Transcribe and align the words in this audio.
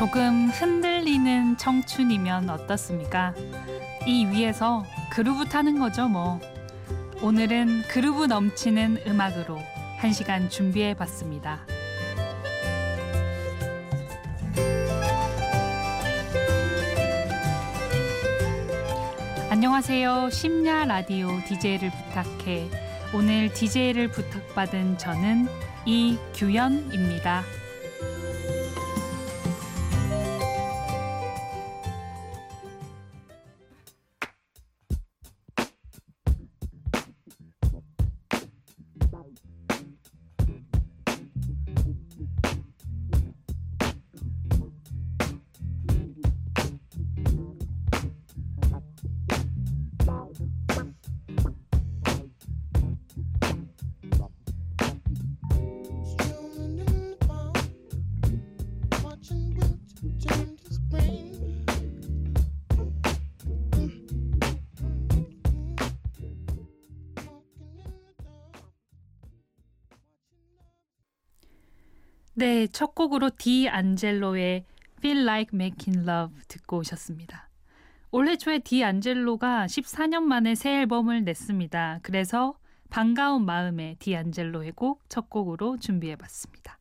조금 0.00 0.48
흔들리는 0.48 1.58
청춘이면 1.58 2.48
어떻습니까? 2.48 3.34
이 4.06 4.24
위에서 4.24 4.86
그루브 5.10 5.44
타는 5.44 5.78
거죠, 5.78 6.08
뭐. 6.08 6.40
오늘은 7.20 7.82
그루브 7.82 8.24
넘치는 8.24 9.02
음악으로 9.06 9.58
한 9.98 10.10
시간 10.14 10.48
준비해 10.48 10.94
봤습니다. 10.94 11.60
안녕하세요. 19.50 20.30
심야 20.30 20.86
라디오 20.86 21.28
DJ를 21.46 21.90
부탁해. 21.90 22.70
오늘 23.12 23.52
DJ를 23.52 24.08
부탁받은 24.08 24.96
저는 24.96 25.46
이규현입니다. 25.84 27.59
네, 72.40 72.66
첫 72.68 72.94
곡으로 72.94 73.28
디 73.36 73.68
안젤로의 73.68 74.64
Feel 74.96 75.28
Like 75.28 75.50
Making 75.52 76.08
Love 76.08 76.40
듣고 76.48 76.78
오셨습니다. 76.78 77.50
올해 78.12 78.38
초에 78.38 78.60
디 78.60 78.82
안젤로가 78.82 79.66
14년 79.66 80.22
만에 80.22 80.54
새 80.54 80.78
앨범을 80.78 81.24
냈습니다. 81.24 81.98
그래서 82.02 82.54
반가운 82.88 83.44
마음에 83.44 83.94
디 83.98 84.16
안젤로의 84.16 84.72
곡 84.72 85.02
첫 85.10 85.28
곡으로 85.28 85.76
준비해 85.76 86.16
봤습니다. 86.16 86.78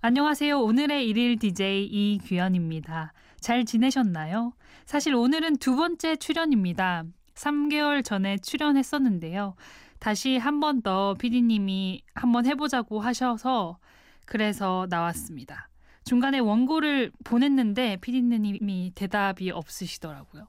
안녕하세요. 0.00 0.60
오늘의 0.60 1.08
일일 1.08 1.38
DJ 1.38 1.84
이규현입니다. 1.84 3.12
잘 3.38 3.64
지내셨나요? 3.64 4.54
사실 4.86 5.14
오늘은 5.14 5.58
두 5.58 5.76
번째 5.76 6.16
출연입니다. 6.16 7.04
3개월 7.36 8.04
전에 8.04 8.38
출연했었는데요. 8.38 9.54
다시 10.00 10.36
한 10.36 10.58
번더 10.58 11.14
PD님이 11.20 12.02
한번 12.16 12.44
해보자고 12.44 12.98
하셔서 12.98 13.78
그래서 14.24 14.86
나왔습니다. 14.90 15.68
중간에 16.04 16.38
원고를 16.38 17.12
보냈는데 17.24 17.96
피디님이 17.96 18.92
대답이 18.94 19.50
없으시더라고요. 19.50 20.46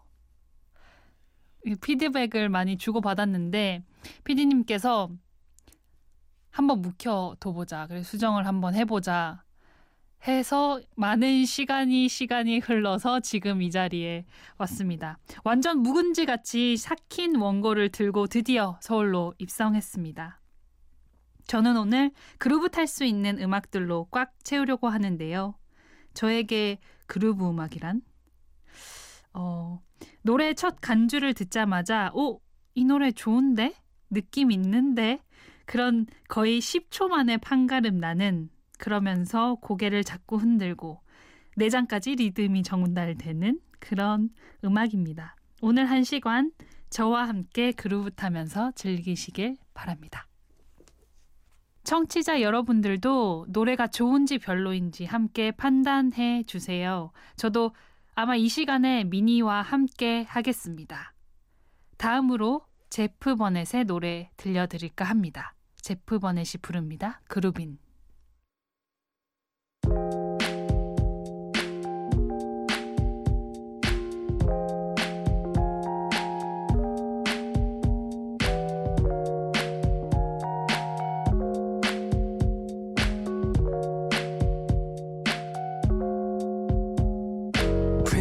피드백을 1.81 2.49
많이 2.49 2.77
주고받았는데 2.77 3.83
피디님께서 4.23 5.09
한번 6.51 6.81
묵혀둬보자. 6.81 7.87
그래 7.87 8.03
수정을 8.03 8.45
한번 8.45 8.75
해보자. 8.75 9.43
해서 10.27 10.81
많은 10.95 11.45
시간이 11.45 12.07
시간이 12.09 12.59
흘러서 12.59 13.19
지금 13.19 13.61
이 13.61 13.69
자리에 13.69 14.25
왔습니다. 14.57 15.19
완전 15.43 15.79
묵은지 15.79 16.25
같이 16.25 16.77
삭힌 16.77 17.35
원고를 17.35 17.89
들고 17.89 18.27
드디어 18.27 18.77
서울로 18.81 19.33
입성했습니다. 19.37 20.39
저는 21.47 21.77
오늘 21.77 22.11
그루브 22.37 22.69
탈 22.69 22.87
수 22.87 23.03
있는 23.05 23.39
음악들로 23.39 24.07
꽉 24.11 24.33
채우려고 24.43 24.87
하는데요. 24.89 25.55
저에게 26.13 26.79
그루브 27.07 27.47
음악이란? 27.47 28.01
어, 29.33 29.81
노래 30.21 30.53
첫 30.53 30.77
간주를 30.81 31.33
듣자마자, 31.33 32.11
오, 32.13 32.41
이 32.73 32.85
노래 32.85 33.11
좋은데? 33.11 33.73
느낌 34.09 34.51
있는데? 34.51 35.19
그런 35.65 36.05
거의 36.27 36.59
10초 36.59 37.09
만에 37.09 37.37
판가름 37.37 37.97
나는 37.97 38.49
그러면서 38.77 39.55
고개를 39.55 40.03
자꾸 40.03 40.37
흔들고 40.37 41.01
내장까지 41.57 42.15
리듬이 42.15 42.63
전달되는 42.63 43.59
그런 43.79 44.29
음악입니다. 44.63 45.35
오늘 45.61 45.89
한 45.89 46.03
시간 46.03 46.51
저와 46.89 47.27
함께 47.27 47.71
그루브 47.71 48.11
타면서 48.11 48.71
즐기시길 48.75 49.57
바랍니다. 49.73 50.27
청취자 51.85 52.41
여러분들도 52.41 53.45
노래가 53.49 53.87
좋은지 53.87 54.39
별로인지 54.39 55.05
함께 55.05 55.51
판단해 55.51 56.43
주세요. 56.43 57.11
저도 57.37 57.71
아마 58.15 58.35
이 58.35 58.49
시간에 58.49 59.03
미니와 59.03 59.61
함께 59.61 60.23
하겠습니다. 60.27 61.13
다음으로 61.97 62.65
제프 62.89 63.35
버넷의 63.35 63.85
노래 63.85 64.31
들려드릴까 64.37 65.05
합니다. 65.05 65.53
제프 65.81 66.19
버넷이 66.19 66.59
부릅니다. 66.61 67.21
그루빈. 67.27 67.77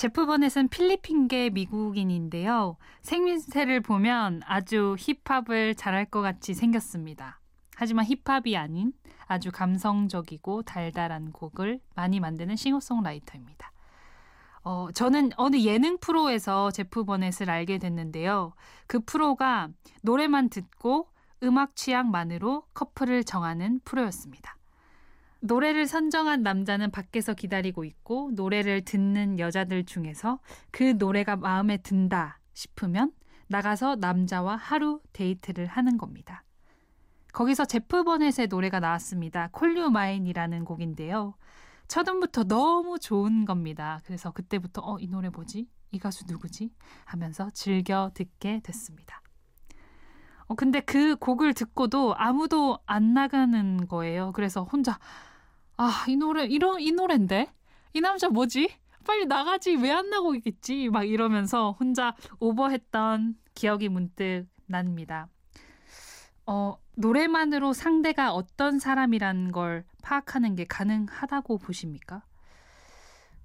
제프 0.00 0.24
버넷은 0.24 0.68
필리핀계 0.68 1.50
미국인인데요. 1.50 2.78
생김새를 3.02 3.82
보면 3.82 4.40
아주 4.46 4.96
힙합을 4.98 5.74
잘할 5.74 6.06
것 6.06 6.22
같이 6.22 6.54
생겼습니다. 6.54 7.38
하지만 7.76 8.06
힙합이 8.06 8.56
아닌 8.56 8.94
아주 9.26 9.52
감성적이고 9.52 10.62
달달한 10.62 11.32
곡을 11.32 11.80
많이 11.94 12.18
만드는 12.18 12.56
싱어송라이터입니다. 12.56 13.72
어, 14.62 14.88
저는 14.94 15.32
어느 15.36 15.56
예능 15.56 15.98
프로에서 15.98 16.70
제프 16.70 17.04
버넷을 17.04 17.50
알게 17.50 17.76
됐는데요. 17.76 18.54
그 18.86 19.00
프로가 19.00 19.68
노래만 20.00 20.48
듣고 20.48 21.08
음악 21.42 21.76
취향만으로 21.76 22.62
커플을 22.72 23.22
정하는 23.24 23.80
프로였습니다. 23.84 24.56
노래를 25.40 25.86
선정한 25.86 26.42
남자는 26.42 26.90
밖에서 26.90 27.34
기다리고 27.34 27.84
있고 27.84 28.30
노래를 28.34 28.84
듣는 28.84 29.38
여자들 29.38 29.84
중에서 29.84 30.38
그 30.70 30.94
노래가 30.98 31.36
마음에 31.36 31.78
든다 31.78 32.38
싶으면 32.52 33.12
나가서 33.48 33.96
남자와 33.96 34.56
하루 34.56 35.00
데이트를 35.12 35.66
하는 35.66 35.98
겁니다. 35.98 36.44
거기서 37.32 37.64
제프 37.64 38.04
버넷의 38.04 38.48
노래가 38.48 38.80
나왔습니다. 38.80 39.48
콜류 39.52 39.90
마인이라는 39.90 40.64
곡인데요. 40.64 41.34
첫 41.88 42.08
음부터 42.08 42.44
너무 42.44 42.98
좋은 42.98 43.44
겁니다. 43.44 44.00
그래서 44.04 44.30
그때부터 44.30 44.82
어, 44.84 44.98
이 45.00 45.08
노래 45.08 45.28
뭐지? 45.28 45.68
이 45.90 45.98
가수 45.98 46.24
누구지? 46.28 46.70
하면서 47.04 47.50
즐겨 47.50 48.10
듣게 48.14 48.60
됐습니다. 48.62 49.22
어, 50.46 50.54
근데 50.54 50.80
그 50.80 51.16
곡을 51.16 51.54
듣고도 51.54 52.14
아무도 52.16 52.78
안 52.86 53.14
나가는 53.14 53.88
거예요. 53.88 54.32
그래서 54.32 54.64
혼자 54.64 54.98
아, 55.82 56.04
이 56.08 56.16
노래 56.16 56.44
이런 56.44 56.78
이 56.80 56.92
노래인데? 56.92 57.50
이 57.94 58.00
남자 58.02 58.28
뭐지? 58.28 58.68
빨리 59.06 59.24
나가지 59.24 59.76
왜 59.76 59.90
안 59.92 60.10
나가고 60.10 60.34
있겠지? 60.34 60.90
막 60.90 61.04
이러면서 61.04 61.72
혼자 61.80 62.14
오버했던 62.38 63.36
기억이 63.54 63.88
문득 63.88 64.46
납니다. 64.66 65.28
어, 66.46 66.76
노래만으로 66.96 67.72
상대가 67.72 68.32
어떤 68.34 68.78
사람이란 68.78 69.52
걸 69.52 69.84
파악하는 70.02 70.54
게 70.54 70.64
가능하다고 70.66 71.56
보십니까? 71.58 72.24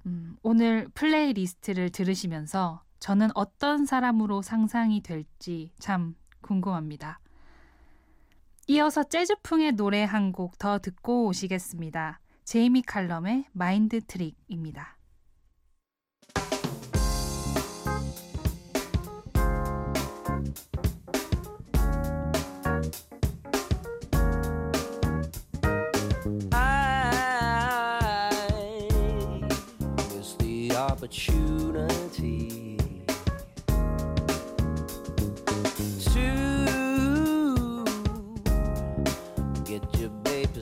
음, 0.05 0.35
오늘 0.43 0.89
playlist를 0.93 1.89
들으시면서 1.89 2.83
저는 2.99 3.29
어떤 3.33 3.85
사람으로 3.85 4.41
상상이 4.41 5.01
될지 5.01 5.71
참 5.79 6.15
궁금합니다. 6.41 7.19
이어서 8.67 9.03
재즈풍의 9.03 9.73
노래 9.73 10.03
한 10.03 10.31
곡 10.33 10.57
더 10.57 10.79
듣고 10.79 11.27
오시겠습니다. 11.27 12.19
제이미 12.45 12.83
칼럼의 12.83 13.45
마인드 13.53 14.01
트릭입니다. 14.05 14.95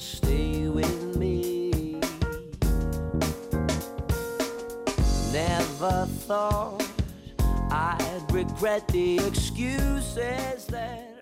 stay 0.04 0.53
thought 6.28 6.82
I'd 7.70 8.32
regret 8.32 8.88
the 8.88 9.18
excuses 9.28 10.68
that. 10.68 11.14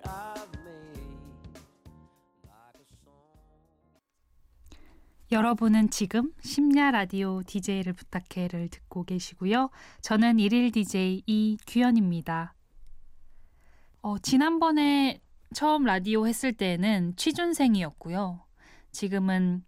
여러분은 5.32 5.92
지금 5.92 6.34
심야 6.42 6.92
라디오 6.92 7.42
DJ를 7.48 7.94
부탁해를 7.94 8.68
듣고 8.68 9.06
계시고요. 9.06 9.70
저는 10.02 10.40
일일 10.40 10.72
DJ 10.72 11.24
이규현입니다. 11.26 12.54
어, 14.02 14.20
지난번에 14.20 15.22
처음 15.54 15.86
라디오 15.86 16.28
했을 16.28 16.52
때는 16.52 17.16
취준생이었고요. 17.16 18.44
지금은 18.92 19.64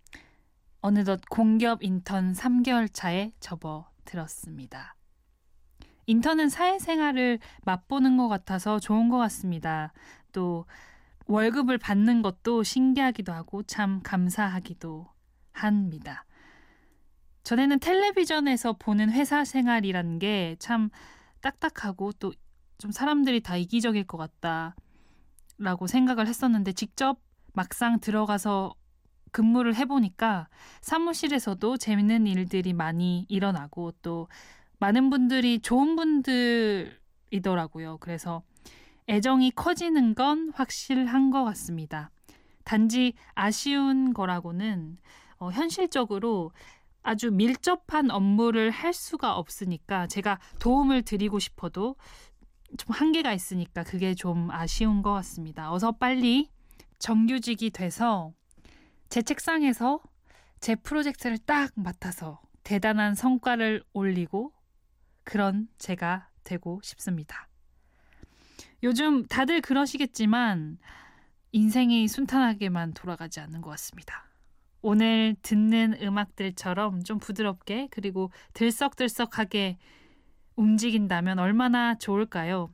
어느덧 0.82 1.22
공기업 1.30 1.82
인턴 1.82 2.34
3개월 2.34 2.94
차에 2.94 3.32
접어들었습니다. 3.40 4.98
인턴은 6.06 6.50
사회생활을 6.50 7.40
맛보는 7.64 8.18
것 8.18 8.28
같아서 8.28 8.80
좋은 8.80 9.10
것 9.10 9.18
같습니다. 9.18 9.94
또 10.32 10.66
월급을 11.28 11.78
받는 11.78 12.22
것도 12.22 12.64
신기하기도 12.64 13.32
하고 13.32 13.64
참 13.64 14.02
감사하기도 14.04 15.08
합니다. 15.54 16.26
전에는 17.44 17.80
텔레비전에서 17.80 18.74
보는 18.74 19.12
회사 19.12 19.44
생활이라는 19.46 20.20
게 20.20 20.56
참 20.60 20.90
딱딱하고 21.42 22.12
또 22.14 22.32
좀 22.80 22.92
사람들이 22.92 23.40
다 23.40 23.56
이기적일 23.56 24.04
것 24.06 24.18
같다라고 24.18 25.88
생각을 25.88 26.28
했었는데 26.28 26.74
직접 26.74 27.18
막상 27.54 28.02
들어가서 28.02 28.74
근무를 29.32 29.76
해보니까 29.76 30.50
사무실에서도 30.82 31.78
재밌는 31.78 32.28
일들이 32.28 32.74
많이 32.74 33.26
일어나고 33.30 33.94
또 34.02 34.28
많은 34.84 35.10
분들이 35.10 35.60
좋은 35.60 35.96
분들이더라고요. 35.96 38.00
그래서 38.02 38.44
애정이 39.08 39.52
커지는 39.52 40.14
건 40.14 40.52
확실한 40.54 41.32
것 41.32 41.46
같습니다. 41.46 42.12
단지 42.66 43.14
아쉬운 43.34 44.14
거라고는 44.14 44.98
어, 45.38 45.52
현실적으로 45.52 46.52
아주 47.02 47.32
밀접한 47.32 48.12
업무를 48.12 48.72
할 48.72 48.92
수가 48.92 49.38
없으니까 49.38 50.08
제가 50.08 50.42
도움을 50.60 51.04
드리고 51.04 51.40
싶어도 51.40 51.96
좀 52.78 52.90
한계가 52.90 53.32
있으니까 53.32 53.86
그게 53.86 54.14
좀 54.14 54.52
아쉬운 54.52 55.02
것 55.02 55.14
같습니다. 55.14 55.72
어서 55.72 55.94
빨리 55.94 56.50
정규직이 57.00 57.70
돼서 57.70 58.34
제 59.08 59.22
책상에서 59.22 60.02
제 60.60 60.76
프로젝트를 60.76 61.38
딱 61.38 61.72
맡아서 61.76 62.42
대단한 62.64 63.16
성과를 63.16 63.82
올리고 63.94 64.52
그런 65.24 65.68
제가 65.78 66.30
되고 66.44 66.80
싶습니다. 66.84 67.48
요즘 68.84 69.26
다들 69.26 69.62
그러시겠지만 69.62 70.78
인생이 71.52 72.08
순탄하게만 72.08 72.94
돌아가지 72.94 73.40
않는 73.40 73.62
것 73.62 73.70
같습니다. 73.72 74.26
오늘 74.82 75.36
듣는 75.42 75.98
음악들처럼 76.02 77.04
좀 77.04 77.20
부드럽게 77.20 77.88
그리고 77.92 78.32
들썩들썩하게 78.54 79.78
움직인다면 80.56 81.40
얼마나 81.40 81.96
좋을까요? 81.96 82.74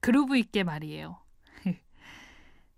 그루브 0.00 0.36
있게 0.36 0.64
말이에요. 0.64 1.22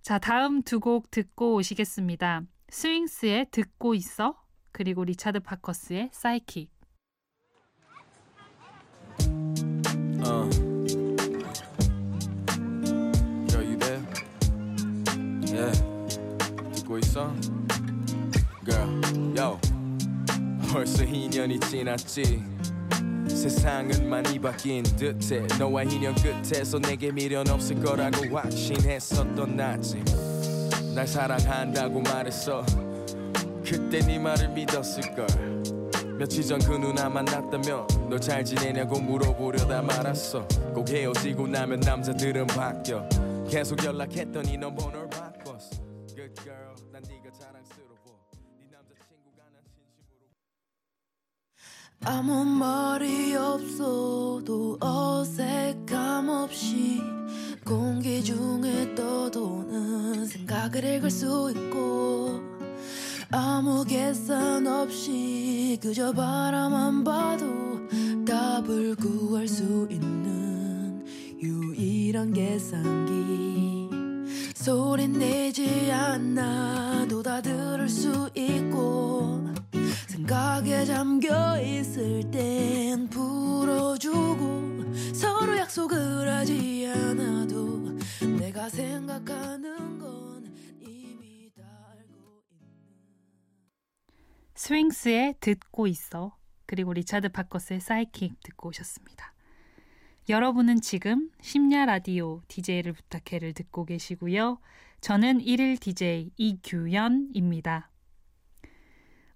자, 0.02 0.18
다음 0.18 0.62
두 0.62 0.78
곡 0.78 1.10
듣고 1.10 1.54
오시겠습니다. 1.54 2.42
스윙스의 2.68 3.46
듣고 3.50 3.94
있어 3.94 4.40
그리고 4.72 5.04
리차드 5.04 5.40
파커스의 5.40 6.10
사이킥. 6.12 6.75
Yo, 10.26 10.48
you 13.60 13.76
there? 13.78 14.02
Yeah. 15.46 15.72
듣고 16.74 16.98
있어? 16.98 17.32
girl, 18.64 18.88
yo. 19.36 19.60
벌써 20.72 21.04
2년이 21.04 21.60
지났지. 21.70 22.42
세상은 23.28 24.08
많이 24.08 24.40
바뀐 24.40 24.82
듯해 24.82 25.46
너와 25.58 25.84
인연 25.84 26.12
끝에서 26.16 26.80
내게 26.80 27.12
미련 27.12 27.48
없을 27.48 27.78
거라고 27.80 28.36
확신했었던 28.36 29.56
나지 29.56 30.02
날 30.94 31.06
사랑한다고 31.06 32.00
말했어 32.00 32.64
그때 33.64 34.00
네 34.00 34.18
말을 34.18 34.48
믿었을걸 34.48 35.55
며칠 36.18 36.42
전 36.44 36.58
그 36.60 36.72
누나 36.72 37.08
만났다며 37.08 37.86
너 38.08 38.18
잘 38.18 38.44
지내냐고 38.44 38.98
물어보려다 39.00 39.82
말았어. 39.82 40.46
꼭 40.74 40.88
헤어지고 40.88 41.46
나면 41.46 41.80
남자들은 41.80 42.46
바뀌어. 42.48 43.06
계속 43.48 43.84
연락했더니 43.84 44.56
넌 44.56 44.74
번호를 44.74 45.08
바꿨어. 45.10 45.70
Good 46.08 46.34
girl 46.42 46.74
난 46.92 47.02
네가 47.02 47.30
자랑스러워. 47.38 47.86
아무 52.04 52.44
말이 52.44 53.34
없어도 53.34 54.78
어색함 54.80 56.28
없이 56.28 57.00
공기 57.64 58.22
중에 58.22 58.94
떠도는 58.94 60.26
생각을 60.26 60.84
읽을 60.84 61.10
수 61.10 61.52
있고 61.54 62.40
아무 63.30 63.84
계산 63.84 64.66
없이 64.66 65.78
그저 65.82 66.12
바라만 66.12 67.02
봐도 67.02 67.46
답을 68.24 68.94
구할 68.96 69.48
수 69.48 69.86
있는 69.90 71.04
유일한 71.42 72.32
계산기. 72.32 73.88
소리 74.54 75.06
내지 75.06 75.90
않아도 75.92 77.22
다 77.22 77.40
들을 77.40 77.88
수 77.88 78.28
있고 78.34 79.40
생각에 80.08 80.84
잠겨 80.84 81.60
있을 81.60 82.28
땐 82.30 83.08
풀어주고 83.08 84.84
서로 85.12 85.56
약속을 85.56 86.28
하지 86.28 86.90
않아도 86.92 87.96
내가 88.38 88.68
생각하는 88.68 89.75
스윙스의 94.66 95.36
듣고 95.38 95.86
있어 95.86 96.36
그리고 96.66 96.92
리차드 96.92 97.28
파커스의 97.28 97.78
psychic 97.78 98.40
듣고 98.42 98.70
오셨습니다. 98.70 99.32
여러분은 100.28 100.80
지금 100.80 101.30
심야 101.40 101.84
라디오 101.84 102.42
DJ를 102.48 102.92
부탁해를 102.92 103.52
듣고 103.52 103.84
계시고요. 103.84 104.58
저는 105.00 105.38
1일 105.38 105.78
DJ 105.78 106.32
이규연입니다. 106.36 107.92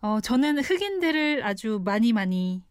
어, 0.01 0.21
저는 0.21 0.59
흑인들을 0.59 1.45
아주 1.45 1.81
많이 1.85 2.13
많이 2.13 2.65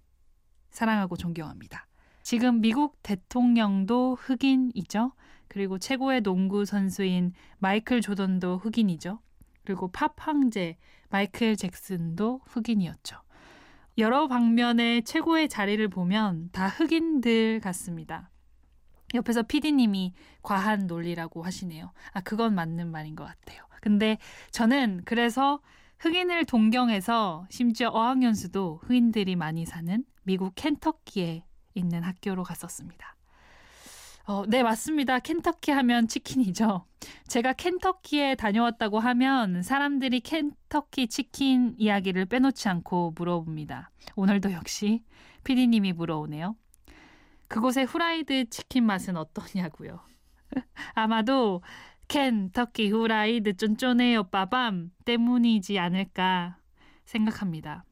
사랑하고 0.69 1.15
존경합니다. 1.15 1.87
지금 2.23 2.59
미국 2.59 3.01
대통령도 3.03 4.15
흑인이죠. 4.15 5.13
그리고 5.47 5.79
최고의 5.79 6.21
농구 6.23 6.65
선수인 6.65 7.31
마이클 7.59 8.01
조던도 8.01 8.57
흑인이죠. 8.57 9.21
그리고 9.69 9.87
팝 9.91 10.15
황제 10.17 10.77
마이클 11.09 11.55
잭슨도 11.55 12.41
흑인이었죠. 12.47 13.21
여러 13.99 14.27
방면의 14.27 15.03
최고의 15.03 15.47
자리를 15.47 15.87
보면 15.89 16.49
다 16.51 16.67
흑인들 16.69 17.59
같습니다. 17.59 18.31
옆에서 19.13 19.43
피디님이 19.43 20.15
과한 20.41 20.87
논리라고 20.87 21.43
하시네요. 21.43 21.91
아, 22.13 22.21
그건 22.21 22.55
맞는 22.55 22.89
말인 22.89 23.15
것 23.15 23.25
같아요. 23.25 23.61
근데 23.79 24.17
저는 24.49 25.03
그래서 25.05 25.59
흑인을 25.99 26.45
동경해서 26.45 27.45
심지어 27.51 27.89
어학연수도 27.89 28.81
흑인들이 28.81 29.35
많이 29.35 29.67
사는 29.67 30.03
미국 30.23 30.55
켄터키에 30.55 31.45
있는 31.75 32.01
학교로 32.01 32.41
갔었습니다. 32.41 33.18
어, 34.29 34.45
네, 34.45 34.61
맞습니다. 34.61 35.17
켄터키 35.17 35.71
하면 35.71 36.07
치킨이죠. 36.07 36.85
제가 37.27 37.53
켄터키에 37.53 38.35
다녀왔다고 38.35 38.99
하면 38.99 39.63
사람들이 39.63 40.19
켄터키 40.19 41.07
치킨 41.07 41.73
이야기를 41.79 42.25
빼놓지 42.25 42.69
않고 42.69 43.15
물어봅니다. 43.15 43.89
오늘도 44.15 44.51
역시 44.51 45.03
피디님이 45.43 45.93
물어오네요. 45.93 46.55
그곳의 47.47 47.85
후라이드 47.85 48.51
치킨 48.51 48.85
맛은 48.85 49.17
어떠냐고요. 49.17 49.99
아마도 50.93 51.63
켄터키 52.07 52.91
후라이드 52.91 53.57
쫀쫀해요 53.57 54.25
빠밤 54.25 54.91
때문이지 55.05 55.79
않을까 55.79 56.59
생각합니다. 57.03 57.83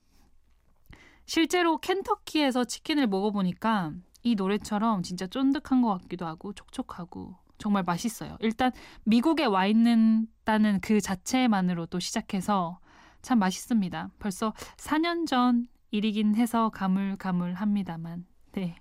실제로 1.26 1.80
켄터키에서 1.80 2.64
치킨을 2.64 3.08
먹어보니까 3.08 3.94
이 4.28 4.36
노래처럼 4.36 5.04
진짜 5.04 5.26
쫀득한 5.28 5.82
것 5.82 5.98
같기도 6.00 6.26
하고 6.26 6.54
촉촉하고 6.54 7.36
정말 7.58 7.84
맛있어요. 7.84 8.38
일단 8.42 8.72
미국에 9.04 9.46
와 9.46 9.66
있는다는 9.66 10.80
그 10.82 11.00
자체만으로도 11.02 12.00
시작해서 12.00 12.80
참 13.22 13.40
맛있습니다. 13.40 14.12
벌써 14.20 14.54
4년 14.78 15.26
전 15.26 15.68
일이긴 15.92 16.36
해서 16.36 16.70
가물가물합니다만. 16.70 18.26
네. 18.52 18.76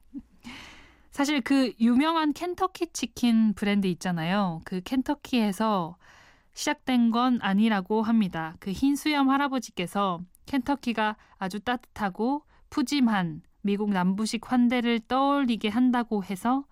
사실 1.11 1.41
그 1.41 1.73
유명한 1.81 2.33
켄터키 2.33 2.89
치킨 2.93 3.55
브랜드 3.55 3.87
있잖아요. 3.87 4.61
그 4.65 4.81
켄터키에서 4.83 5.97
시작된 6.53 7.11
건 7.11 7.39
아니라고 7.41 8.03
합니다. 8.03 8.57
그 8.61 8.73
흰수염 8.73 9.31
할아버지께서 9.31 10.21
켄터키가 10.47 11.17
아주 11.39 11.61
따뜻하고 11.61 12.43
푸짐한 12.71 13.43
미국 13.67 13.91
남부식 13.91 14.51
환대를 14.51 15.01
떠올리게 15.01 15.69
한다고 15.69 16.25
해서 16.25 16.65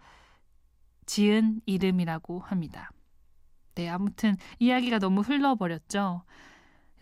지은 1.07 1.61
이름이라고 1.67 2.41
합니다. 2.41 2.91
네, 3.75 3.89
아무튼 3.89 4.37
이야기가 4.61 5.01
너무 5.01 5.21
흘러버렸죠. 5.21 6.23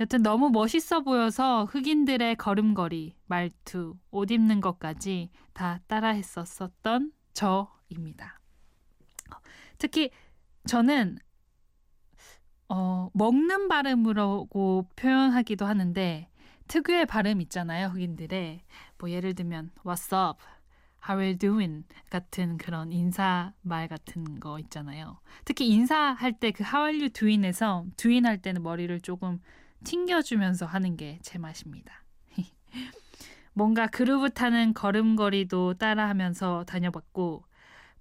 여튼 0.01 0.23
너무 0.23 0.51
멋있어 0.51 1.03
보여서 1.03 1.67
흑인들의 1.67 2.37
걸음걸이, 2.37 3.15
말투, 3.27 3.97
옷 4.11 4.31
입는 4.31 4.61
것까지 4.61 5.31
다 5.53 5.81
따라했었었던 5.87 7.13
저입니다. 7.35 8.41
특히 9.79 10.11
저는 10.67 11.19
어, 12.69 13.11
먹는 13.13 13.69
발음으로 13.69 14.49
표현하기도 14.97 15.67
하는데 15.67 16.29
특유의 16.69 17.05
발음 17.05 17.43
있잖아요, 17.43 17.89
흑인들의. 17.89 18.63
뭐 19.03 19.11
예를 19.11 19.35
들면 19.35 19.73
What's 19.85 20.13
up? 20.17 20.41
How 21.09 21.19
are 21.21 21.27
you 21.33 21.37
doing? 21.37 21.85
같은 22.09 22.57
그런 22.57 22.93
인사 22.93 23.53
말 23.61 23.89
같은 23.89 24.39
거 24.39 24.61
있잖아요. 24.61 25.19
특히 25.45 25.67
인사할 25.71 26.39
때 26.39 26.53
그 26.53 26.63
How 26.63 26.87
are 26.87 26.97
you 26.97 27.09
doing에서 27.11 27.85
doing 27.97 28.25
할 28.25 28.39
때는 28.41 28.63
머리를 28.63 29.01
조금 29.01 29.41
튕겨주면서 29.83 30.67
하는 30.67 30.97
게 30.97 31.19
제 31.21 31.37
맛입니다. 31.39 32.05
뭔가 33.55 33.89
그루브 33.89 34.31
타는 34.31 34.73
걸음걸이도 34.75 35.75
따라하면서 35.75 36.63
다녀봤고 36.69 37.43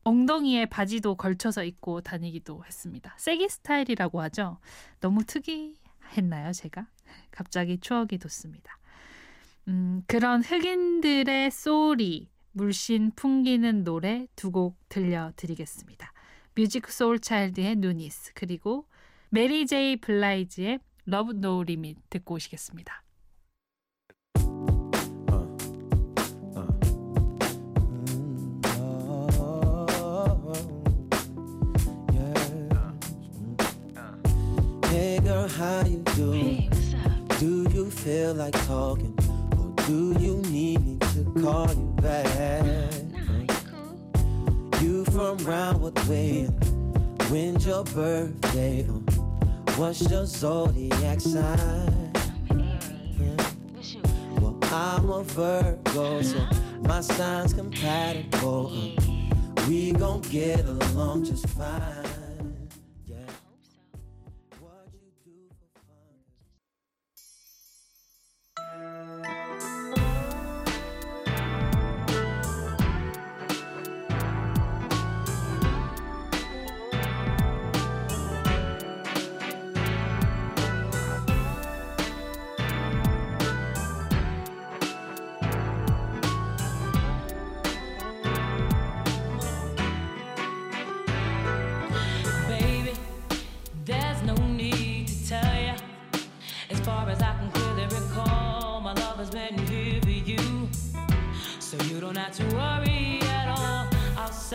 엉덩이에 0.04 0.68
바지도 0.68 1.16
걸쳐서 1.16 1.64
입고 1.64 2.02
다니기도 2.02 2.64
했습니다. 2.64 3.16
세기 3.18 3.50
스타일이라고 3.50 4.22
하죠. 4.22 4.60
너무 5.00 5.24
특이했나요, 5.24 6.52
제가? 6.54 6.86
갑자기 7.32 7.80
추억이 7.80 8.20
돋습니다. 8.20 8.78
음, 9.72 10.04
그런 10.06 10.44
흑인들의 10.44 11.50
소울이 11.52 12.30
물씬 12.52 13.12
풍기는 13.16 13.86
노래 13.86 14.28
두 14.36 14.52
곡 14.52 14.78
들려드리겠습니다. 14.90 16.12
뮤직 16.56 16.90
소울 16.90 17.20
차일드의 17.20 17.78
Newness 17.78 18.34
그리고 18.34 18.86
메리 19.30 19.66
제이 19.66 19.96
블라이즈의 19.96 20.80
Love 21.06 21.32
No 21.32 21.64
Limit 21.64 21.98
듣고 22.10 22.36
오시겠습니다. 22.36 23.02
how 35.58 35.84
you 35.84 36.02
doing? 36.16 36.72
Do 37.40 37.68
you 37.74 37.90
feel 37.92 38.34
like 38.34 38.54
talking? 38.66 39.16
Do 39.92 40.16
you 40.22 40.38
need 40.44 40.86
me 40.86 40.98
to 41.00 41.42
call 41.42 41.68
you 41.68 41.94
back? 42.02 42.64
You 44.82 45.04
from 45.04 45.38
Roundwood 45.40 46.08
Way? 46.08 46.46
When's 47.28 47.66
your 47.66 47.84
birthday? 47.84 48.84
What's 49.76 50.10
your 50.10 50.26
zodiac 50.26 51.20
sign? 51.20 52.14
Well, 54.40 54.58
I'm 54.72 55.10
a 55.10 55.24
Virgo, 55.26 56.22
so 56.22 56.40
my 56.84 57.02
sign's 57.02 57.54
compatible. 57.54 58.72
We 59.68 59.92
gon' 59.92 60.22
get 60.22 60.64
along 60.64 61.26
just 61.26 61.50
fine. 61.50 62.01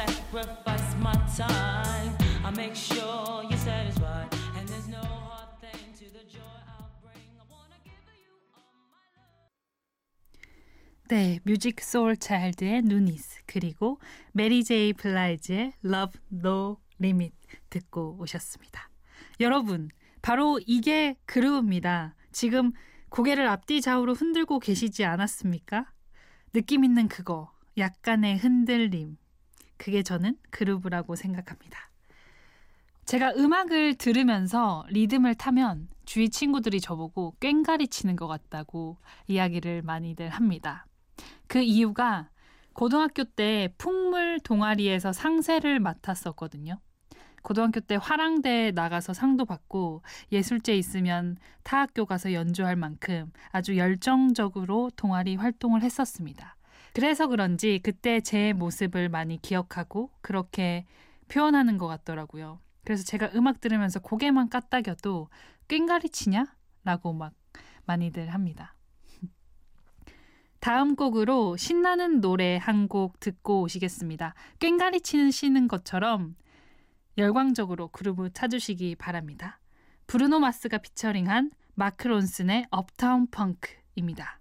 Sacrifice 0.07 0.95
my 1.01 1.13
time. 1.37 2.17
I'll 2.45 2.53
make 2.53 2.75
sure 2.75 3.43
you're 3.49 3.59
satisfied. 3.59 4.29
And 4.57 4.69
there's 4.69 4.89
no 4.89 5.03
hard 5.03 5.51
thing 5.61 5.93
to 5.99 6.05
the 6.13 6.25
joy 6.29 6.57
I'll 6.69 6.91
bring. 7.03 7.27
I 7.39 7.45
wanna 7.51 7.79
give 7.85 7.95
you 8.23 8.35
all 8.55 8.75
my 8.91 9.05
love. 9.17 9.51
네, 11.09 11.41
뮤직 11.45 11.81
소울 11.81 12.17
차일드의 12.17 12.83
누니스 12.83 13.43
그리고 13.47 13.99
메리 14.33 14.65
제이 14.65 14.93
블라이즈의 14.93 15.73
Love 15.85 16.21
No 16.33 16.79
Limit 17.01 17.35
듣고 17.71 18.17
오셨습니다. 18.21 18.91
여러분, 19.41 19.91
바로 20.23 20.61
이게 20.67 21.17
그루브입니다. 21.27 22.15
지금 22.33 22.73
고개를 23.09 23.47
앞뒤 23.47 23.81
좌우로 23.81 24.15
흔들고 24.15 24.59
계시지 24.59 25.05
않았습니까? 25.05 25.87
느낌 26.53 26.85
있는 26.85 27.09
그거 27.09 27.53
약간의 27.79 28.39
흔들림. 28.39 29.17
그게 29.77 30.03
저는 30.03 30.37
그루브라고 30.51 31.17
생각합니다. 31.17 31.91
제가 33.05 33.35
음악을 33.37 33.95
들으면서 33.95 34.85
리듬을 34.89 35.37
타면 35.37 35.89
주위 36.07 36.29
친구들이 36.29 36.81
저보고 36.81 37.37
꽹가리 37.41 37.89
치는 37.89 38.17
것 38.17 38.27
같다고 38.27 38.97
이야기를 39.29 39.83
많이들 39.83 40.29
합니다. 40.29 40.87
그 41.47 41.61
이유가 41.61 42.29
고등학교 42.73 43.25
때 43.25 43.73
풍물 43.79 44.41
동아리에서 44.41 45.13
상세를 45.13 45.81
맡았었거든요. 45.81 46.81
고등학교 47.43 47.79
때 47.79 47.97
화랑대에 48.01 48.73
나가서 48.73 49.15
상도 49.15 49.45
받고 49.45 50.03
예술제 50.33 50.77
있으면 50.77 51.37
타 51.63 51.79
학교 51.79 52.05
가서 52.05 52.33
연주할 52.33 52.75
만큼 52.75 53.31
아주 53.53 53.77
열정적으로 53.77 54.91
동아리 54.97 55.37
활동을 55.37 55.83
했었습니다. 55.83 56.56
그래서 56.97 57.27
그런지 57.27 57.79
그때 57.83 58.23
제 58.23 58.55
모습을 58.55 59.11
많이 59.11 59.37
기억하고 59.43 60.11
그렇게 60.23 60.87
표현하는 61.29 61.77
것 61.77 61.89
같더라고요. 61.89 62.59
그래서 62.87 63.05
제가 63.05 63.33
음악 63.35 63.61
들으면서 63.61 64.01
고개만 64.01 64.49
까딱여도 64.49 65.29
꽹가리 65.69 66.09
치냐? 66.09 66.47
라고 66.85 67.13
막 67.13 67.35
많이들 67.85 68.33
합니다. 68.33 68.75
다음 70.59 70.97
곡으로 70.97 71.59
신나는 71.59 72.23
노래 72.23 72.57
한 72.57 72.89
곡 72.89 73.21
듣고 73.21 73.61
오시겠습니다. 73.61 74.33
꽹가리 74.59 75.03
치는 75.03 75.31
시는 75.31 75.69
것처럼 75.69 76.35
열광적으로 77.19 77.89
그룹을 77.89 78.31
찾으시기 78.31 78.97
바랍니다. 78.97 79.61
브루노 80.07 80.41
마스가 80.41 80.79
피처링한 80.79 81.51
마크 81.75 82.09
론슨의 82.09 82.69
업타운 82.71 83.27
펑크입니다. 83.27 84.41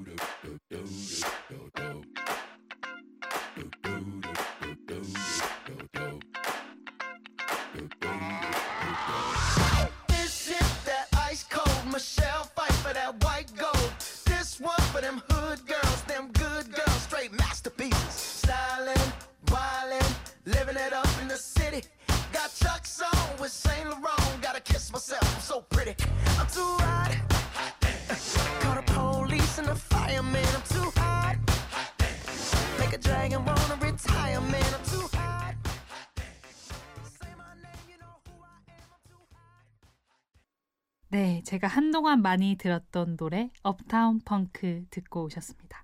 제가 41.51 41.67
한동안 41.67 42.21
많이 42.21 42.55
들었던 42.55 43.17
노래 43.17 43.51
업타운 43.61 44.21
펑크 44.21 44.85
듣고 44.89 45.25
오셨습니다. 45.25 45.83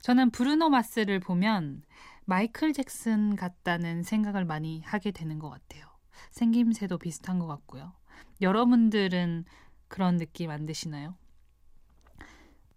저는 0.00 0.30
브루노 0.30 0.68
마스를 0.68 1.18
보면 1.18 1.82
마이클 2.26 2.72
잭슨 2.72 3.34
같다는 3.34 4.04
생각을 4.04 4.44
많이 4.44 4.82
하게 4.82 5.10
되는 5.10 5.40
것 5.40 5.50
같아요. 5.50 5.84
생김새도 6.30 6.98
비슷한 6.98 7.40
것 7.40 7.48
같고요. 7.48 7.92
여러분들은 8.40 9.46
그런 9.88 10.16
느낌 10.16 10.52
안 10.52 10.64
드시나요? 10.64 11.16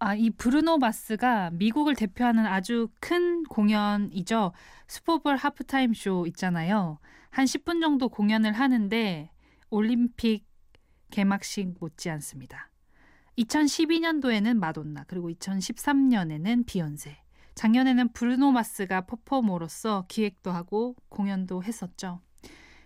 아, 0.00 0.16
이 0.16 0.30
브루노 0.30 0.78
마스가 0.78 1.50
미국을 1.52 1.94
대표하는 1.94 2.46
아주 2.46 2.88
큰 2.98 3.44
공연이죠. 3.44 4.50
슈퍼볼 4.88 5.36
하프타임 5.36 5.94
쇼 5.94 6.26
있잖아요. 6.26 6.98
한 7.30 7.44
10분 7.44 7.80
정도 7.80 8.08
공연을 8.08 8.54
하는데 8.54 9.30
올림픽 9.70 10.47
개막식 11.10 11.74
못지 11.80 12.10
않습니다. 12.10 12.70
2012년도에는 13.38 14.56
마돈나, 14.56 15.04
그리고 15.06 15.30
2013년에는 15.30 16.66
비욘세, 16.66 17.16
작년에는 17.54 18.12
브루노 18.12 18.52
마스가 18.52 19.02
퍼포머로서 19.02 20.06
기획도 20.08 20.50
하고 20.50 20.96
공연도 21.08 21.62
했었죠. 21.62 22.20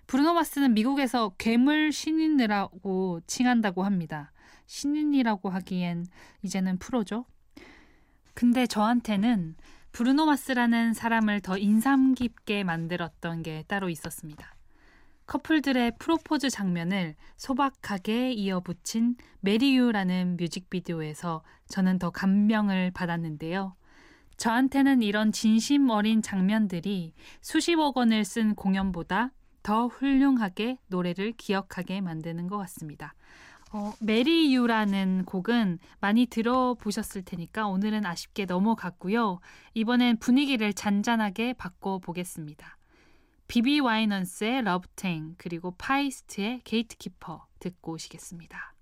브루노 0.06 0.34
마스는 0.34 0.74
미국에서 0.74 1.30
괴물 1.38 1.92
신인이라고 1.92 3.20
칭한다고 3.26 3.82
합니다. 3.82 4.32
신인이라고 4.66 5.50
하기엔 5.50 6.06
이제는 6.42 6.78
프로죠. 6.78 7.24
근데 8.34 8.66
저한테는 8.66 9.56
브루노 9.92 10.24
마스라는 10.26 10.94
사람을 10.94 11.40
더 11.40 11.58
인상 11.58 12.14
깊게 12.14 12.64
만들었던 12.64 13.42
게 13.42 13.64
따로 13.68 13.90
있었습니다. 13.90 14.54
커플들의 15.32 15.92
프로포즈 15.98 16.50
장면을 16.50 17.14
소박하게 17.38 18.32
이어붙인 18.32 19.16
Marry 19.40 19.75
You라는 19.75 20.36
뮤직비디오에서 20.36 21.42
저는 21.68 21.98
더 21.98 22.10
감명을 22.10 22.90
받았는데요. 22.90 23.74
저한테는 24.36 25.00
이런 25.00 25.32
진심 25.32 25.88
어린 25.88 26.20
장면들이 26.20 27.14
수십억 27.40 27.96
원을 27.96 28.26
쓴 28.26 28.54
공연보다 28.54 29.30
더 29.62 29.86
훌륭하게 29.86 30.76
노래를 30.88 31.32
기억하게 31.32 32.02
만드는 32.02 32.46
것 32.46 32.58
같습니다. 32.58 33.14
어, 33.72 33.94
Marry 34.00 34.54
You라는 34.54 35.24
곡은 35.24 35.78
많이 35.98 36.26
들어보셨을 36.26 37.22
테니까 37.22 37.68
오늘은 37.68 38.04
아쉽게 38.04 38.44
넘어갔고요. 38.44 39.40
이번엔 39.72 40.18
분위기를 40.18 40.74
잔잔하게 40.74 41.54
바꿔보겠습니다. 41.54 42.76
비비 43.52 43.80
와이넌스의 43.80 44.62
Love 44.62 44.94
Thang 44.94 45.34
그리고 45.36 45.74
파이스트의 45.76 46.62
Gatekeeper 46.64 47.48
듣고 47.58 47.92
오시겠습니다. 47.92 48.74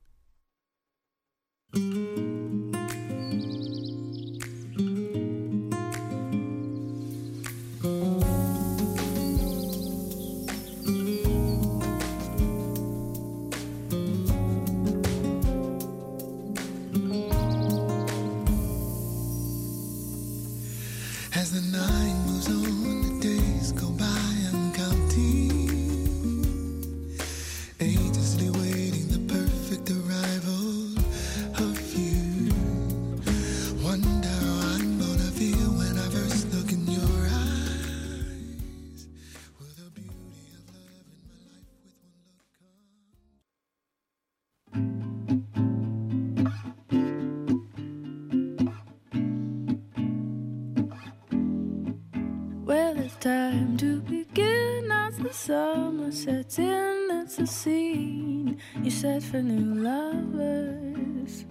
Time 53.21 53.77
to 53.77 54.01
begin 54.01 54.91
as 54.91 55.19
the 55.19 55.31
summer 55.31 56.11
sets 56.11 56.59
in. 56.59 57.09
It's 57.23 57.39
a 57.39 57.47
scene 57.47 58.57
you 58.83 58.91
set 58.91 59.23
for 59.23 59.43
new 59.43 59.75
lovers. 59.75 61.45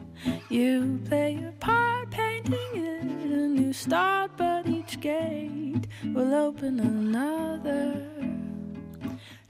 You 0.49 0.99
play 1.05 1.37
your 1.39 1.51
part, 1.59 2.09
painting 2.09 2.73
it 2.73 3.31
a 3.31 3.47
new 3.47 3.71
start, 3.71 4.31
but 4.35 4.67
each 4.67 4.99
gate 4.99 5.85
will 6.05 6.33
open 6.33 6.79
another. 6.79 8.03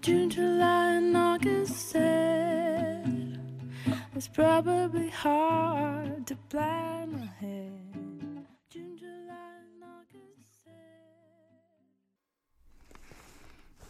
June, 0.01 0.29
July, 0.29 0.95
and 0.95 1.15
August 1.15 1.89
said 1.91 3.39
it's 4.13 4.27
probably 4.27 5.07
hard 5.07 6.27
to 6.27 6.35
plan 6.49 6.88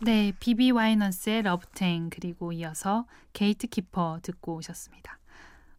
네, 0.01 0.31
비비 0.39 0.71
와이너스의 0.71 1.41
Love 1.41 1.71
Thang 1.71 2.09
그리고 2.09 2.53
이어서 2.53 3.05
Gatekeeper 3.33 4.19
듣고 4.23 4.55
오셨습니다. 4.55 5.19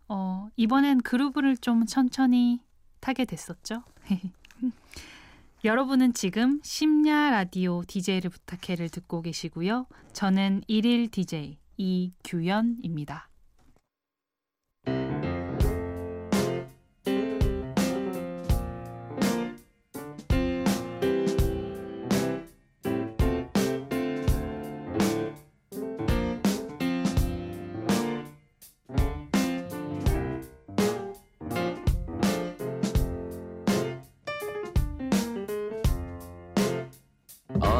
어, 0.08 0.48
이번엔 0.56 1.00
groove를 1.00 1.56
좀 1.56 1.86
천천히 1.86 2.60
타게 3.00 3.24
됐었죠. 3.24 3.82
여러분은 5.64 6.12
지금 6.12 6.60
심야 6.62 7.30
라디오 7.30 7.82
DJ를 7.86 8.28
부탁해를 8.28 8.90
듣고 8.90 9.22
계시고요. 9.22 9.86
저는 10.12 10.62
1일 10.68 11.10
DJ 11.10 11.58
이규연입니다. 11.78 13.29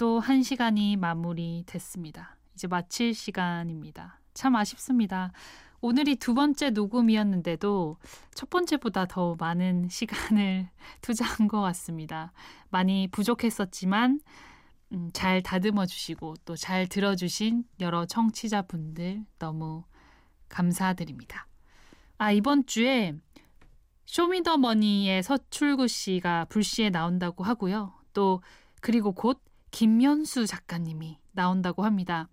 또 0.00 0.18
한 0.18 0.42
시간이 0.42 0.96
마무리됐습니다. 0.96 2.34
이제 2.54 2.66
마칠 2.66 3.12
시간입니다. 3.12 4.18
참 4.32 4.56
아쉽습니다. 4.56 5.30
오늘이 5.82 6.16
두 6.16 6.32
번째 6.32 6.70
녹음이었는데도 6.70 7.98
첫 8.34 8.48
번째보다 8.48 9.04
더 9.04 9.36
많은 9.38 9.88
시간을 9.92 10.70
투자한 11.02 11.48
것 11.48 11.60
같습니다. 11.60 12.32
많이 12.70 13.08
부족했었지만 13.08 14.22
음, 14.92 15.10
잘 15.12 15.42
다듬어 15.42 15.84
주시고 15.84 16.36
또 16.46 16.56
잘 16.56 16.86
들어주신 16.86 17.64
여러 17.80 18.06
청취자분들 18.06 19.26
너무 19.38 19.84
감사드립니다. 20.48 21.46
아, 22.16 22.32
이번 22.32 22.64
주에 22.64 23.12
쇼미더머니의 24.06 25.22
서출구 25.22 25.88
씨가 25.88 26.46
불시에 26.46 26.88
나온다고 26.88 27.44
하고요. 27.44 27.92
또 28.14 28.40
그리고 28.80 29.12
곧 29.12 29.42
김연수 29.70 30.46
작가님이 30.46 31.18
나온다고 31.32 31.84
합니다. 31.84 32.28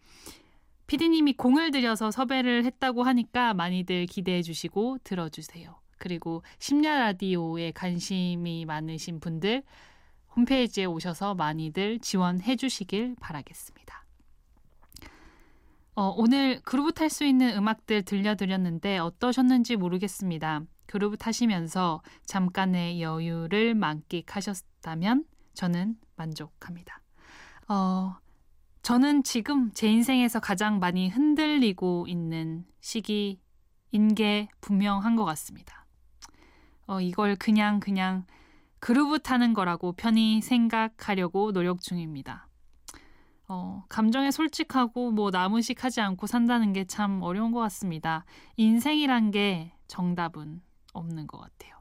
피디님이 0.88 1.34
공을 1.34 1.72
들여서 1.72 2.12
섭외를 2.12 2.64
했다고 2.66 3.04
하니까 3.04 3.54
많이들 3.54 4.06
기대해 4.06 4.42
주시고 4.42 5.00
들어주세요. 5.04 5.76
그리고 5.98 6.44
심야 6.60 6.98
라디오에 6.98 7.72
관심이 7.72 8.66
많으신 8.66 9.20
분들 9.20 9.64
홈페이지에 10.36 10.86
오셔서 10.86 11.36
많이들 11.36 12.00
지원해 12.00 12.56
주시길 12.56 13.16
바라겠습니다. 13.20 14.06
어, 15.96 16.14
오늘 16.16 16.62
그루브 16.62 16.94
탈 16.94 17.10
수 17.10 17.26
있는 17.26 17.58
음악들 17.58 18.04
들려드렸는데 18.04 19.00
어떠셨는지 19.00 19.78
모르겠습니다. 19.78 20.62
그루브 20.86 21.18
타시면서 21.18 22.04
잠깐의 22.26 23.02
여유를 23.02 23.74
만끽하셨다면 23.74 25.26
저는 25.56 25.98
만족합니다. 26.16 27.02
어, 27.68 28.16
저는 28.82 29.24
지금 29.24 29.72
제 29.74 29.88
인생에서 29.90 30.40
가장 30.40 30.80
많이 30.80 31.10
흔들리고 31.10 32.06
있는 32.08 32.66
시기인 32.80 34.16
게 34.16 34.48
분명한 34.62 35.16
것 35.16 35.26
같습니다. 35.26 35.86
어, 36.88 37.02
이걸 37.02 37.36
그냥 37.36 37.80
그냥 37.80 38.26
그루브 38.80 39.20
타는 39.20 39.54
거라고 39.54 39.92
편히 39.94 40.42
생각하려고 40.42 41.52
노력 41.52 41.82
중입니다. 41.82 42.48
어, 43.50 43.84
감정에 43.90 44.32
솔직하고 44.32 45.12
뭐 45.12 45.32
나무식하지 45.32 46.02
않고 46.02 46.28
산다는 46.28 46.74
게 46.74 46.86
참 46.86 47.22
어려운 47.22 47.52
것 47.52 47.60
같습니다. 47.62 48.26
인생이란 48.58 49.32
게 49.32 49.74
정답은 49.88 50.62
없는 50.94 51.28
것 51.28 51.40
같아요. 51.40 51.76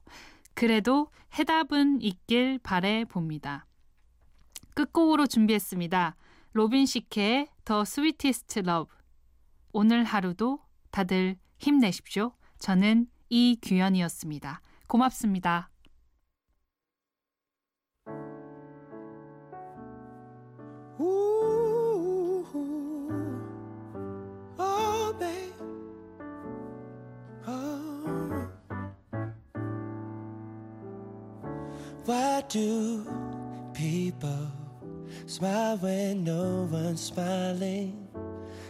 그래도 0.54 1.08
해답은 1.38 2.00
있길 2.02 2.58
바래 2.62 3.04
봅니다. 3.04 3.65
끝곡으로 4.76 5.26
준비했습니다. 5.26 6.16
로빈 6.52 6.84
시케의 6.84 7.48
The 7.64 7.80
Sweetest 7.80 8.60
Love. 8.60 8.94
오늘 9.72 10.04
하루도 10.04 10.60
다들 10.90 11.36
힘내십시오. 11.58 12.32
저는 12.58 13.08
이규현이었습니다. 13.30 14.60
고맙습니다. 14.86 15.70
Why 32.06 32.42
do 32.48 33.04
people 33.74 34.65
smile 35.26 35.76
when 35.78 36.24
no 36.24 36.68
one's 36.70 37.02
smiling? 37.02 38.08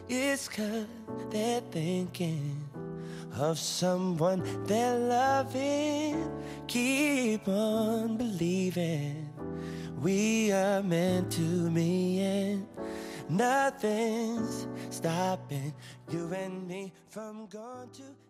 It's 0.08 0.48
cause 0.48 0.86
they're 1.30 1.60
thinking 1.70 2.68
of 3.38 3.58
someone 3.58 4.42
they're 4.66 4.98
loving. 4.98 6.30
Keep 6.66 7.48
on 7.48 8.16
believing 8.16 9.30
we 10.00 10.52
are 10.52 10.82
meant 10.82 11.32
to 11.32 11.70
be, 11.70 12.20
and 12.20 12.66
nothing's 13.28 14.66
stopping 14.90 15.74
you 16.10 16.32
and 16.34 16.68
me 16.68 16.92
from 17.08 17.46
going 17.46 17.90
to. 17.90 18.25